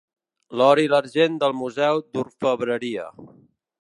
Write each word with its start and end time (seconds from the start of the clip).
L'or 0.61 0.79
i 0.83 0.87
l'argent 0.93 1.37
del 1.43 1.55
Museu 1.59 2.01
d'Orfebreria. 2.17 3.07